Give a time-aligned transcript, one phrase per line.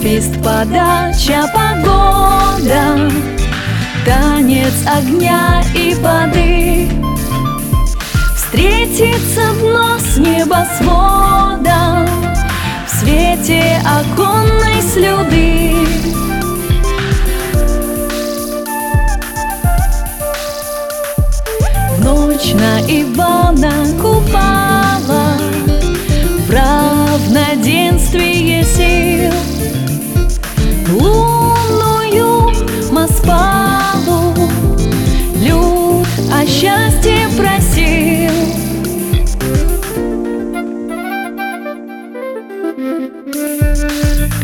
[0.00, 3.10] свист, подача, погода.
[4.04, 6.88] Танец огня и воды.
[8.34, 12.08] Встретиться вновь с небосводом
[12.84, 15.49] В свете оконной слюды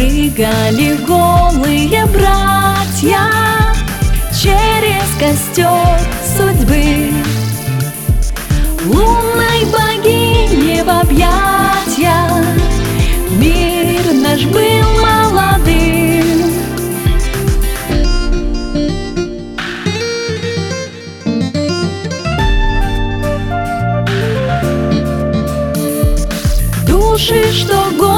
[0.00, 3.20] Прыгали голые братья
[4.32, 6.00] Через костер
[6.38, 7.12] судьбы.
[8.86, 12.16] Лунной богине в объятья
[13.32, 16.50] Мир наш был молодым.
[26.86, 28.09] Души, что голуби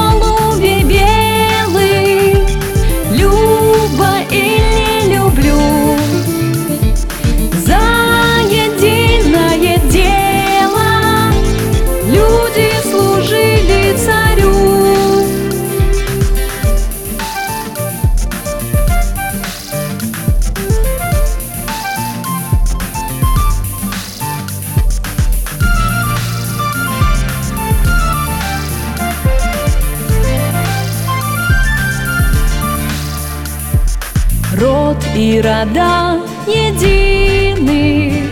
[34.63, 38.29] род и рода едины,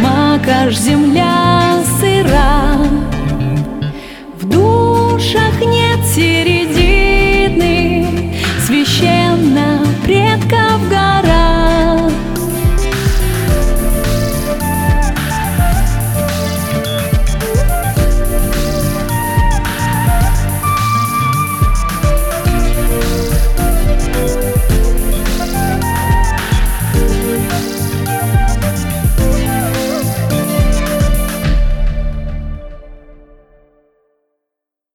[0.00, 2.76] Макаш земля сыра,
[4.40, 6.47] в душах нет середины.